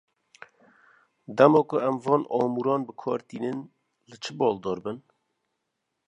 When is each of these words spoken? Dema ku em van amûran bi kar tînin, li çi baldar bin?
Dema 1.37 1.61
ku 1.67 1.75
em 1.87 1.97
van 2.05 2.23
amûran 2.37 2.81
bi 2.87 2.93
kar 3.01 3.21
tînin, 3.27 3.59
li 4.09 4.17
çi 4.23 4.31
baldar 4.39 4.79
bin? 4.85 4.97